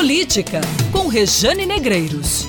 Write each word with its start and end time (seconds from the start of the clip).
Política, 0.00 0.62
com 0.90 1.08
Rejane 1.08 1.66
Negreiros. 1.66 2.46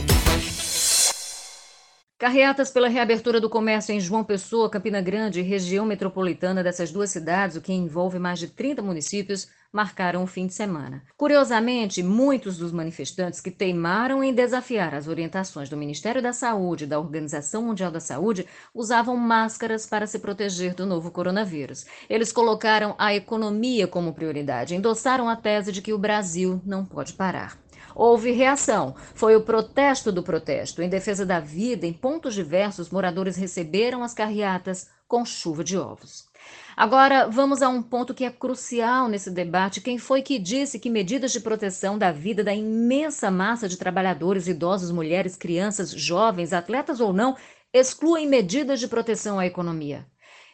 Carreatas 2.18 2.72
pela 2.72 2.88
reabertura 2.88 3.42
do 3.42 3.50
comércio 3.50 3.94
em 3.94 4.00
João 4.00 4.24
Pessoa, 4.24 4.70
Campina 4.70 5.02
Grande 5.02 5.42
e 5.42 5.44
região 5.44 5.86
metropolitana 5.86 6.64
dessas 6.64 6.94
duas 6.94 7.10
cidades, 7.10 7.58
o 7.58 7.62
que 7.62 7.74
envolve 7.74 8.18
mais 8.18 8.40
de 8.40 8.48
30 8.48 8.82
municípios, 8.82 9.50
marcaram 9.72 10.24
o 10.24 10.28
fim 10.28 10.48
de 10.48 10.54
semana. 10.54 11.04
Curiosamente, 11.16 12.04
muitos 12.04 12.58
dos 12.58 12.72
manifestantes 12.72 13.40
que 13.40 13.50
teimaram 13.50 14.24
em 14.24 14.34
desafiar 14.34 14.94
as 14.94 15.08
orientações 15.08 15.70
do 15.70 15.78
Ministério 15.78 16.22
da 16.22 16.34
Saúde 16.34 16.84
e 16.84 16.88
da 16.88 17.00
Organização 17.00 17.64
Mundial 17.64 17.92
da 17.92 18.00
Saúde 18.00 18.46
usavam 18.74 19.16
máscaras 19.16 19.86
para 19.86 20.08
se 20.08 20.20
proteger 20.20 20.74
do 20.74 20.86
novo 20.86 21.12
coronavírus. 21.12 21.86
Eles 22.10 22.32
colocaram 22.32 22.96
a 22.98 23.14
economia 23.14 23.88
como 23.88 24.14
prioridade, 24.14 24.76
endossaram 24.76 25.30
a 25.30 25.36
tese 25.36 25.72
de 25.72 25.82
que 25.82 25.94
o 25.94 25.98
Brasil 25.98 26.62
não 26.66 26.86
pode 26.86 27.14
parar. 27.14 27.58
Houve 27.96 28.32
reação. 28.32 28.96
Foi 29.14 29.36
o 29.36 29.42
protesto 29.42 30.12
do 30.12 30.24
protesto. 30.24 30.82
Em 30.82 30.90
defesa 30.90 31.26
da 31.26 31.40
vida, 31.40 31.86
em 31.86 31.94
pontos 31.94 32.34
diversos, 32.34 32.90
moradores 32.90 33.36
receberam 33.36 34.04
as 34.04 34.14
carreatas 34.14 34.90
com 35.08 35.26
chuva 35.26 35.64
de 35.64 35.78
ovos. 35.78 36.31
Agora, 36.76 37.28
vamos 37.28 37.62
a 37.62 37.70
um 37.70 37.82
ponto 37.82 38.14
que 38.14 38.24
é 38.24 38.32
crucial 38.32 39.08
nesse 39.08 39.30
debate. 39.30 39.82
Quem 39.82 39.98
foi 39.98 40.22
que 40.22 40.40
disse 40.40 40.80
que 40.80 40.90
medidas 40.90 41.32
de 41.32 41.40
proteção 41.40 41.98
da 41.98 42.12
vida 42.12 42.44
da 42.44 42.54
imensa 42.54 43.30
massa 43.30 43.68
de 43.68 43.78
trabalhadores, 43.78 44.48
idosos, 44.48 44.92
mulheres, 44.92 45.36
crianças, 45.36 45.92
jovens, 45.92 46.54
atletas 46.54 47.00
ou 47.00 47.12
não, 47.12 47.36
excluem 47.74 48.28
medidas 48.28 48.80
de 48.80 48.88
proteção 48.88 49.38
à 49.38 49.46
economia? 49.46 50.08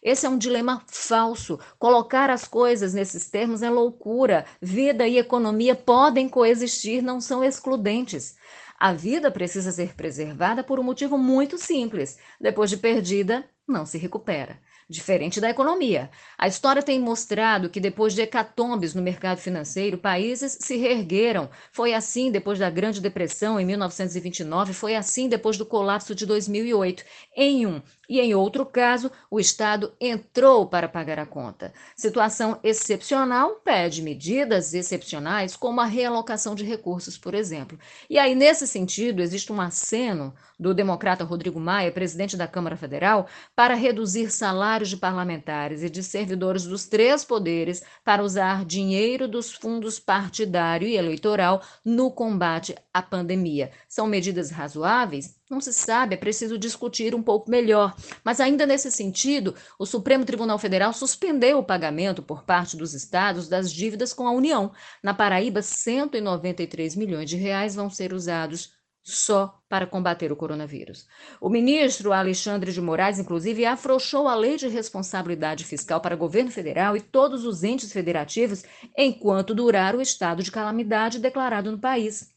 Esse 0.04 0.26
é 0.26 0.30
um 0.30 0.38
dilema 0.38 0.84
falso. 0.88 1.60
Colocar 1.78 2.30
as 2.30 2.48
coisas 2.48 2.94
nesses 2.94 3.30
termos 3.30 3.62
é 3.62 3.70
loucura. 3.70 4.46
Vida 4.62 5.08
e 5.08 5.18
economia 5.18 5.76
podem 5.76 6.28
coexistir, 6.28 7.02
não 7.02 7.22
são 7.22 7.44
excludentes. 7.44 8.36
A 8.80 8.94
vida 8.94 9.32
precisa 9.32 9.72
ser 9.72 9.96
preservada 9.96 10.64
por 10.64 10.80
um 10.80 10.84
motivo 10.84 11.18
muito 11.18 11.58
simples: 11.58 12.18
depois 12.40 12.70
de 12.70 12.78
perdida, 12.78 13.48
não 13.68 13.86
se 13.86 13.98
recupera 13.98 14.60
diferente 14.90 15.42
da 15.42 15.50
economia. 15.50 16.10
A 16.38 16.48
história 16.48 16.82
tem 16.82 17.00
mostrado 17.00 17.70
que 17.70 17.80
depois 17.80 18.14
de 18.14 18.22
hecatombes 18.22 18.94
no 18.94 19.02
mercado 19.02 19.40
financeiro, 19.40 19.98
países 19.98 20.58
se 20.62 20.78
reergueram. 20.78 21.50
Foi 21.72 21.94
assim 21.94 22.32
depois 22.32 22.58
da 22.60 22.70
Grande 22.70 23.02
Depressão 23.02 23.60
em 23.60 23.66
1929, 23.66 24.74
foi 24.74 24.96
assim 24.96 25.28
depois 25.28 25.58
do 25.58 25.66
colapso 25.66 26.16
de 26.16 26.26
2008. 26.26 27.04
Em 27.36 27.66
um 27.66 27.82
e 28.10 28.20
em 28.20 28.34
outro 28.34 28.66
caso, 28.66 29.12
o 29.30 29.40
Estado 29.40 29.94
entrou 30.00 30.66
para 30.68 30.88
pagar 30.88 31.20
a 31.20 31.26
conta. 31.26 31.74
Situação 31.96 32.60
excepcional 32.64 33.56
pede 33.64 34.02
medidas 34.02 34.74
excepcionais, 34.74 35.56
como 35.56 35.82
a 35.82 35.86
realocação 35.86 36.56
de 36.56 36.64
recursos, 36.64 37.18
por 37.18 37.34
exemplo. 37.34 37.78
E 38.10 38.18
aí, 38.18 38.34
nesse 38.34 38.66
sentido, 38.66 39.22
existe 39.22 39.52
um 39.52 39.60
aceno 39.60 40.34
do 40.60 40.74
democrata 40.74 41.24
Rodrigo 41.24 41.60
Maia, 41.60 41.92
presidente 41.92 42.38
da 42.38 42.48
Câmara 42.48 42.78
Federal, 42.78 43.28
para 43.56 43.76
reduzir 43.76 44.32
salários 44.32 44.90
de 44.90 44.98
parlamentares 44.98 45.84
e 45.84 45.90
de 45.90 46.02
servidores 46.02 46.64
dos 46.64 46.86
três 46.88 47.24
poderes 47.24 47.84
para 48.04 48.24
usar 48.24 48.66
dinheiro 48.66 49.28
dos 49.28 49.52
fundos 49.52 50.00
partidário 50.00 50.88
e 50.88 50.96
eleitoral 50.96 51.62
no 51.84 52.10
combate 52.10 52.76
à 52.94 53.02
pandemia. 53.02 53.72
São 53.88 54.08
medidas 54.08 54.50
razoáveis? 54.50 55.38
Não 55.50 55.62
se 55.62 55.72
sabe, 55.72 56.16
é 56.16 56.18
preciso 56.18 56.58
discutir 56.58 57.16
um 57.16 57.24
pouco 57.24 57.50
melhor. 57.50 57.96
Mas, 58.22 58.42
ainda 58.42 58.66
nesse 58.66 58.92
sentido, 58.92 59.56
o 59.80 59.86
Supremo 59.86 60.26
Tribunal 60.26 60.60
Federal 60.60 60.92
suspendeu 60.92 61.60
o 61.60 61.64
pagamento 61.64 62.22
por 62.22 62.44
parte 62.44 62.76
dos 62.76 62.94
estados 62.94 63.48
das 63.48 63.72
dívidas 63.72 64.14
com 64.14 64.28
a 64.28 64.32
União. 64.32 64.74
Na 65.02 65.14
Paraíba, 65.14 65.62
193 65.62 66.96
milhões 66.98 67.30
de 67.30 67.38
reais 67.38 67.76
vão 67.76 67.90
ser 67.90 68.12
usados 68.12 68.76
só 69.02 69.58
para 69.70 69.88
combater 69.88 70.34
o 70.34 70.36
coronavírus. 70.36 71.08
O 71.40 71.50
ministro 71.50 72.12
Alexandre 72.12 72.74
de 72.74 72.82
Moraes, 72.82 73.18
inclusive, 73.18 73.66
afrouxou 73.66 74.28
a 74.28 74.36
lei 74.36 74.58
de 74.58 74.68
responsabilidade 74.68 75.64
fiscal 75.64 76.02
para 76.02 76.14
governo 76.18 76.52
federal 76.52 76.98
e 76.98 77.00
todos 77.00 77.46
os 77.46 77.64
entes 77.64 77.94
federativos 77.94 78.66
enquanto 78.98 79.56
durar 79.56 79.96
o 79.96 80.02
estado 80.02 80.44
de 80.44 80.52
calamidade 80.52 81.20
declarado 81.20 81.72
no 81.72 81.80
país. 81.80 82.37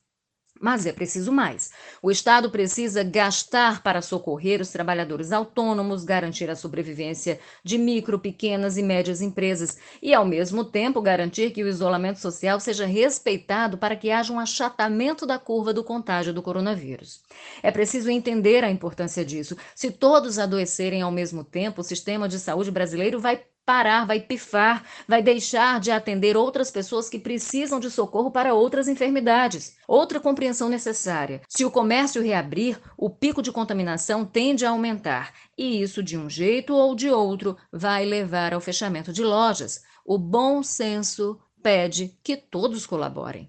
Mas 0.62 0.84
é 0.84 0.92
preciso 0.92 1.32
mais. 1.32 1.70
O 2.02 2.10
Estado 2.10 2.50
precisa 2.50 3.02
gastar 3.02 3.82
para 3.82 4.02
socorrer 4.02 4.60
os 4.60 4.68
trabalhadores 4.68 5.32
autônomos, 5.32 6.04
garantir 6.04 6.50
a 6.50 6.54
sobrevivência 6.54 7.40
de 7.64 7.78
micro, 7.78 8.18
pequenas 8.18 8.76
e 8.76 8.82
médias 8.82 9.22
empresas 9.22 9.78
e, 10.02 10.12
ao 10.12 10.26
mesmo 10.26 10.62
tempo, 10.62 11.00
garantir 11.00 11.52
que 11.52 11.64
o 11.64 11.68
isolamento 11.68 12.20
social 12.20 12.60
seja 12.60 12.84
respeitado 12.84 13.78
para 13.78 13.96
que 13.96 14.10
haja 14.10 14.34
um 14.34 14.38
achatamento 14.38 15.24
da 15.24 15.38
curva 15.38 15.72
do 15.72 15.82
contágio 15.82 16.34
do 16.34 16.42
coronavírus. 16.42 17.22
É 17.62 17.70
preciso 17.70 18.10
entender 18.10 18.62
a 18.62 18.70
importância 18.70 19.24
disso. 19.24 19.56
Se 19.74 19.90
todos 19.90 20.38
adoecerem 20.38 21.00
ao 21.00 21.10
mesmo 21.10 21.42
tempo, 21.42 21.80
o 21.80 21.84
sistema 21.84 22.28
de 22.28 22.38
saúde 22.38 22.70
brasileiro 22.70 23.18
vai 23.18 23.42
parar, 23.70 24.04
vai 24.04 24.18
pifar, 24.18 24.84
vai 25.06 25.22
deixar 25.22 25.78
de 25.78 25.92
atender 25.92 26.36
outras 26.36 26.72
pessoas 26.72 27.08
que 27.08 27.20
precisam 27.20 27.78
de 27.78 27.88
socorro 27.88 28.28
para 28.28 28.52
outras 28.52 28.88
enfermidades. 28.88 29.76
Outra 29.86 30.18
compreensão 30.18 30.68
necessária: 30.68 31.40
se 31.48 31.64
o 31.64 31.70
comércio 31.70 32.20
reabrir, 32.20 32.80
o 32.98 33.08
pico 33.08 33.40
de 33.40 33.52
contaminação 33.52 34.24
tende 34.24 34.66
a 34.66 34.70
aumentar, 34.70 35.32
e 35.56 35.80
isso, 35.80 36.02
de 36.02 36.18
um 36.18 36.28
jeito 36.28 36.74
ou 36.74 36.96
de 36.96 37.10
outro, 37.10 37.56
vai 37.72 38.04
levar 38.04 38.52
ao 38.52 38.60
fechamento 38.60 39.12
de 39.12 39.22
lojas. 39.22 39.84
O 40.04 40.18
bom 40.18 40.64
senso 40.64 41.38
pede 41.62 42.18
que 42.24 42.36
todos 42.36 42.84
colaborem. 42.84 43.48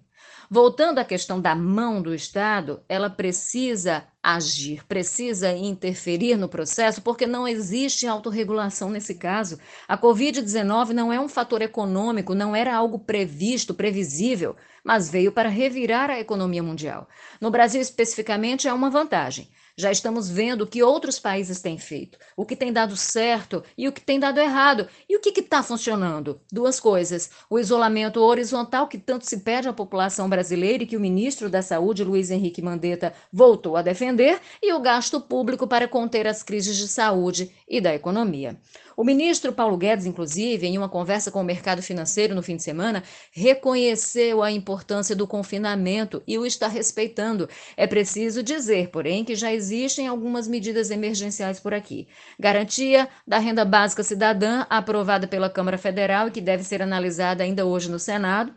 Voltando 0.53 1.00
à 1.00 1.06
questão 1.06 1.39
da 1.39 1.56
mão 1.56 2.01
do 2.01 2.13
Estado, 2.13 2.84
ela 2.89 3.09
precisa 3.09 4.06
agir, 4.22 4.85
precisa 4.85 5.53
interferir 5.53 6.35
no 6.35 6.50
processo, 6.50 7.01
porque 7.01 7.25
não 7.25 7.47
existe 7.47 8.06
autorregulação 8.06 8.90
nesse 8.90 9.16
caso. 9.16 9.57
A 9.88 9.97
Covid-19 9.97 10.90
não 10.90 11.13
é 11.13 11.17
um 11.17 11.29
fator 11.29 11.61
econômico, 11.61 12.35
não 12.35 12.53
era 12.53 12.75
algo 12.75 13.00
previsto, 13.00 13.73
previsível, 13.73 14.57
mas 14.84 15.09
veio 15.09 15.31
para 15.31 15.47
revirar 15.47 16.09
a 16.09 16.19
economia 16.19 16.61
mundial. 16.61 17.07
No 17.40 17.50
Brasil, 17.50 17.79
especificamente, 17.79 18.67
é 18.67 18.73
uma 18.73 18.90
vantagem. 18.90 19.50
Já 19.77 19.91
estamos 19.91 20.29
vendo 20.29 20.61
o 20.61 20.67
que 20.67 20.83
outros 20.83 21.19
países 21.19 21.61
têm 21.61 21.77
feito, 21.77 22.17
o 22.35 22.45
que 22.45 22.55
tem 22.55 22.71
dado 22.71 22.95
certo 22.95 23.63
e 23.77 23.87
o 23.87 23.91
que 23.91 24.01
tem 24.01 24.19
dado 24.19 24.39
errado. 24.39 24.87
E 25.07 25.15
o 25.15 25.19
que 25.19 25.39
está 25.39 25.63
funcionando? 25.63 26.41
Duas 26.51 26.79
coisas: 26.79 27.29
o 27.49 27.57
isolamento 27.57 28.21
horizontal, 28.21 28.87
que 28.87 28.97
tanto 28.97 29.25
se 29.25 29.39
pede 29.39 29.67
à 29.67 29.73
população 29.73 30.29
brasileira 30.29 30.83
e 30.83 30.87
que 30.87 30.97
o 30.97 30.99
ministro 30.99 31.49
da 31.49 31.61
Saúde, 31.61 32.03
Luiz 32.03 32.29
Henrique 32.29 32.61
Mandetta, 32.61 33.13
voltou 33.31 33.75
a 33.77 33.81
defender, 33.81 34.39
e 34.61 34.73
o 34.73 34.79
gasto 34.79 35.19
público 35.19 35.67
para 35.67 35.87
conter 35.87 36.27
as 36.27 36.43
crises 36.43 36.77
de 36.77 36.87
saúde 36.87 37.51
e 37.67 37.79
da 37.79 37.93
economia. 37.93 38.57
O 38.95 39.03
ministro 39.03 39.53
Paulo 39.53 39.77
Guedes, 39.77 40.05
inclusive, 40.05 40.67
em 40.67 40.77
uma 40.77 40.89
conversa 40.89 41.31
com 41.31 41.41
o 41.41 41.43
mercado 41.43 41.81
financeiro 41.81 42.35
no 42.35 42.43
fim 42.43 42.55
de 42.55 42.63
semana, 42.63 43.03
reconheceu 43.31 44.43
a 44.43 44.51
importância 44.51 45.15
do 45.15 45.25
confinamento 45.25 46.21
e 46.27 46.37
o 46.37 46.45
está 46.45 46.67
respeitando. 46.67 47.49
É 47.77 47.87
preciso 47.87 48.43
dizer, 48.43 48.89
porém, 48.89 49.23
que 49.23 49.33
já 49.33 49.53
existem 49.61 50.07
algumas 50.07 50.47
medidas 50.47 50.89
emergenciais 50.89 51.59
por 51.59 51.73
aqui. 51.73 52.07
Garantia 52.39 53.07
da 53.27 53.38
renda 53.38 53.63
básica 53.63 54.03
cidadã, 54.03 54.66
aprovada 54.69 55.27
pela 55.27 55.49
Câmara 55.49 55.77
Federal 55.77 56.27
e 56.27 56.31
que 56.31 56.41
deve 56.41 56.63
ser 56.63 56.81
analisada 56.81 57.44
ainda 57.44 57.63
hoje 57.63 57.91
no 57.91 57.99
Senado. 57.99 58.51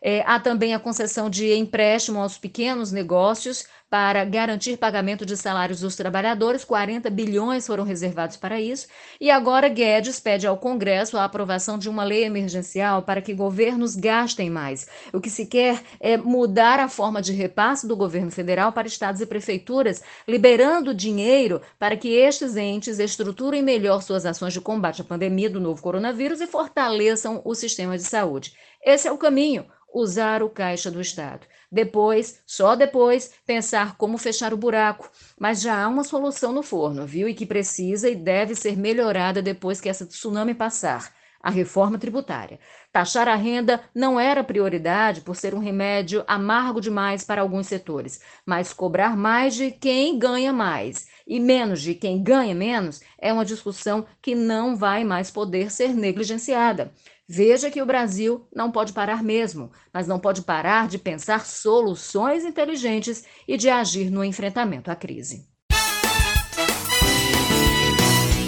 É, 0.00 0.22
há 0.26 0.40
também 0.40 0.74
a 0.74 0.78
concessão 0.78 1.28
de 1.28 1.52
empréstimo 1.54 2.20
aos 2.20 2.38
pequenos 2.38 2.90
negócios 2.92 3.66
para 3.90 4.24
garantir 4.24 4.76
pagamento 4.76 5.24
de 5.24 5.36
salários 5.36 5.80
dos 5.80 5.96
trabalhadores, 5.96 6.64
40 6.64 7.08
bilhões 7.08 7.66
foram 7.66 7.84
reservados 7.84 8.36
para 8.36 8.60
isso, 8.60 8.86
e 9.20 9.30
agora 9.30 9.68
Guedes 9.68 10.20
pede 10.20 10.46
ao 10.46 10.58
Congresso 10.58 11.16
a 11.16 11.24
aprovação 11.24 11.78
de 11.78 11.88
uma 11.88 12.04
lei 12.04 12.24
emergencial 12.24 13.02
para 13.02 13.22
que 13.22 13.32
governos 13.32 13.96
gastem 13.96 14.50
mais. 14.50 14.86
O 15.12 15.20
que 15.20 15.30
se 15.30 15.46
quer 15.46 15.80
é 16.00 16.16
mudar 16.16 16.80
a 16.80 16.88
forma 16.88 17.22
de 17.22 17.32
repasse 17.32 17.86
do 17.86 17.96
governo 17.96 18.30
federal 18.30 18.72
para 18.72 18.86
estados 18.86 19.20
e 19.20 19.26
prefeituras, 19.26 20.02
liberando 20.26 20.94
dinheiro 20.94 21.62
para 21.78 21.96
que 21.96 22.08
estes 22.14 22.56
entes 22.56 22.98
estruturem 22.98 23.62
melhor 23.62 24.02
suas 24.02 24.26
ações 24.26 24.52
de 24.52 24.60
combate 24.60 25.00
à 25.00 25.04
pandemia 25.04 25.48
do 25.48 25.60
novo 25.60 25.80
coronavírus 25.80 26.40
e 26.40 26.46
fortaleçam 26.46 27.40
o 27.44 27.54
sistema 27.54 27.96
de 27.96 28.04
saúde. 28.04 28.52
Esse 28.84 29.08
é 29.08 29.12
o 29.12 29.18
caminho 29.18 29.66
usar 29.92 30.42
o 30.42 30.50
caixa 30.50 30.90
do 30.90 31.00
Estado. 31.00 31.46
Depois, 31.70 32.42
só 32.46 32.74
depois, 32.74 33.32
pensar 33.78 33.96
como 33.96 34.18
fechar 34.18 34.52
o 34.52 34.56
buraco. 34.56 35.08
Mas 35.38 35.60
já 35.60 35.82
há 35.82 35.88
uma 35.88 36.02
solução 36.02 36.52
no 36.52 36.62
forno, 36.62 37.06
viu? 37.06 37.28
E 37.28 37.34
que 37.34 37.46
precisa 37.46 38.08
e 38.08 38.16
deve 38.16 38.54
ser 38.54 38.76
melhorada 38.76 39.40
depois 39.40 39.80
que 39.80 39.88
essa 39.88 40.06
tsunami 40.06 40.54
passar. 40.54 41.12
A 41.40 41.50
reforma 41.50 41.98
tributária. 41.98 42.58
Taxar 42.92 43.28
a 43.28 43.36
renda 43.36 43.80
não 43.94 44.18
era 44.18 44.42
prioridade 44.42 45.20
por 45.20 45.36
ser 45.36 45.54
um 45.54 45.60
remédio 45.60 46.24
amargo 46.26 46.80
demais 46.80 47.22
para 47.24 47.42
alguns 47.42 47.68
setores, 47.68 48.20
mas 48.44 48.72
cobrar 48.72 49.16
mais 49.16 49.54
de 49.54 49.70
quem 49.70 50.18
ganha 50.18 50.52
mais 50.52 51.06
e 51.28 51.38
menos 51.38 51.82
de 51.82 51.94
quem 51.94 52.22
ganha 52.22 52.54
menos 52.54 53.00
é 53.18 53.32
uma 53.32 53.44
discussão 53.44 54.06
que 54.22 54.34
não 54.34 54.74
vai 54.74 55.04
mais 55.04 55.30
poder 55.30 55.70
ser 55.70 55.94
negligenciada. 55.94 56.90
Veja 57.28 57.70
que 57.70 57.82
o 57.82 57.86
Brasil 57.86 58.46
não 58.54 58.72
pode 58.72 58.94
parar 58.94 59.22
mesmo, 59.22 59.70
mas 59.92 60.08
não 60.08 60.18
pode 60.18 60.40
parar 60.40 60.88
de 60.88 60.96
pensar 60.96 61.44
soluções 61.44 62.42
inteligentes 62.42 63.24
e 63.46 63.58
de 63.58 63.68
agir 63.68 64.10
no 64.10 64.24
enfrentamento 64.24 64.90
à 64.90 64.96
crise. 64.96 65.46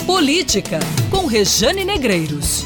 Política, 0.06 0.80
com 1.10 1.26
Rejane 1.26 1.84
Negreiros. 1.84 2.64